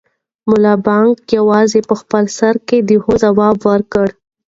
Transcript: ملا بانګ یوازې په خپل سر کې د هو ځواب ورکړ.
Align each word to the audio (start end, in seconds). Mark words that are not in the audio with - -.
ملا 0.49 0.73
بانګ 0.85 1.11
یوازې 1.37 1.79
په 1.89 1.95
خپل 2.01 2.23
سر 2.37 2.55
کې 2.67 2.77
د 2.89 2.91
هو 3.03 3.11
ځواب 3.23 3.57
ورکړ. 3.69 4.07